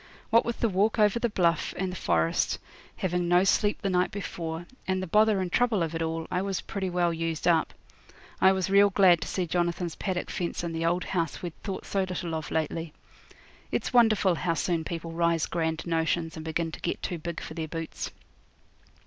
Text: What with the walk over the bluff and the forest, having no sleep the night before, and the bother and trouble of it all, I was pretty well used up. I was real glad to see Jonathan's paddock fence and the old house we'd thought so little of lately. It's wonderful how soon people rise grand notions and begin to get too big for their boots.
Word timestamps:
What 0.31 0.45
with 0.45 0.61
the 0.61 0.67
walk 0.67 0.97
over 0.97 1.19
the 1.19 1.29
bluff 1.29 1.75
and 1.77 1.91
the 1.91 1.95
forest, 1.95 2.57
having 2.97 3.27
no 3.27 3.43
sleep 3.43 3.83
the 3.83 3.89
night 3.91 4.09
before, 4.09 4.65
and 4.87 4.99
the 4.99 5.05
bother 5.05 5.39
and 5.41 5.51
trouble 5.51 5.83
of 5.83 5.93
it 5.93 6.01
all, 6.01 6.25
I 6.31 6.41
was 6.41 6.59
pretty 6.59 6.89
well 6.89 7.13
used 7.13 7.47
up. 7.47 7.71
I 8.41 8.51
was 8.51 8.67
real 8.67 8.89
glad 8.89 9.21
to 9.21 9.27
see 9.27 9.45
Jonathan's 9.45 9.93
paddock 9.93 10.31
fence 10.31 10.63
and 10.63 10.73
the 10.73 10.87
old 10.87 11.03
house 11.03 11.43
we'd 11.43 11.53
thought 11.61 11.85
so 11.85 12.01
little 12.01 12.33
of 12.33 12.49
lately. 12.49 12.93
It's 13.71 13.93
wonderful 13.93 14.33
how 14.33 14.55
soon 14.55 14.83
people 14.83 15.11
rise 15.11 15.45
grand 15.45 15.85
notions 15.85 16.35
and 16.35 16.43
begin 16.43 16.71
to 16.71 16.81
get 16.81 17.03
too 17.03 17.19
big 17.19 17.39
for 17.39 17.53
their 17.53 17.67
boots. 17.67 18.09